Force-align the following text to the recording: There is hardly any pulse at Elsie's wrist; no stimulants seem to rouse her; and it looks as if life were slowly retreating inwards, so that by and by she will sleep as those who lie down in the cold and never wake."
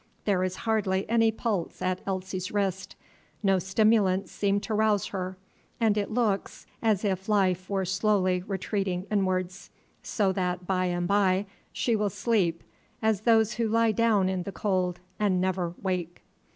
There 0.25 0.43
is 0.43 0.55
hardly 0.65 1.07
any 1.07 1.29
pulse 1.31 1.79
at 1.79 2.01
Elsie's 2.07 2.51
wrist; 2.51 2.95
no 3.43 3.59
stimulants 3.59 4.31
seem 4.31 4.59
to 4.61 4.73
rouse 4.73 5.05
her; 5.09 5.37
and 5.79 5.95
it 5.95 6.09
looks 6.09 6.65
as 6.81 7.05
if 7.05 7.29
life 7.29 7.69
were 7.69 7.85
slowly 7.85 8.41
retreating 8.47 9.05
inwards, 9.11 9.69
so 10.01 10.31
that 10.31 10.65
by 10.65 10.85
and 10.85 11.07
by 11.07 11.45
she 11.71 11.95
will 11.95 12.09
sleep 12.09 12.63
as 12.99 13.21
those 13.21 13.53
who 13.53 13.67
lie 13.67 13.91
down 13.91 14.27
in 14.27 14.41
the 14.41 14.51
cold 14.51 14.99
and 15.19 15.39
never 15.39 15.75
wake." 15.83 16.23